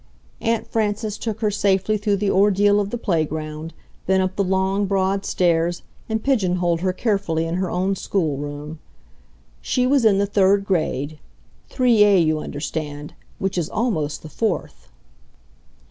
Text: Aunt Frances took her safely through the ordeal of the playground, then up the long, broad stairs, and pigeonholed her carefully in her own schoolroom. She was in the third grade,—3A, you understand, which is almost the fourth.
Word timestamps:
Aunt 0.41 0.65
Frances 0.65 1.15
took 1.15 1.41
her 1.41 1.51
safely 1.51 1.95
through 1.95 2.15
the 2.15 2.31
ordeal 2.31 2.79
of 2.79 2.89
the 2.89 2.97
playground, 2.97 3.71
then 4.07 4.19
up 4.19 4.35
the 4.35 4.43
long, 4.43 4.87
broad 4.87 5.27
stairs, 5.27 5.83
and 6.09 6.23
pigeonholed 6.23 6.81
her 6.81 6.91
carefully 6.91 7.45
in 7.45 7.57
her 7.57 7.69
own 7.69 7.95
schoolroom. 7.95 8.79
She 9.61 9.85
was 9.85 10.03
in 10.03 10.17
the 10.17 10.25
third 10.25 10.65
grade,—3A, 10.65 12.25
you 12.25 12.39
understand, 12.39 13.13
which 13.37 13.59
is 13.59 13.69
almost 13.69 14.23
the 14.23 14.29
fourth. 14.29 14.87